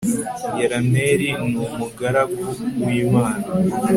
[0.59, 2.43] yerameli ni umugaragu
[2.83, 3.45] w imana